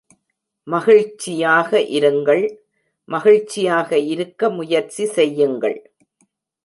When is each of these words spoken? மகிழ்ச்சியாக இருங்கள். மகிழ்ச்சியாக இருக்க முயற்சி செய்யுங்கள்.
மகிழ்ச்சியாக 0.67 1.79
இருங்கள். 1.97 2.43
மகிழ்ச்சியாக 3.09 3.97
இருக்க 3.97 4.49
முயற்சி 4.49 5.05
செய்யுங்கள். 5.05 5.77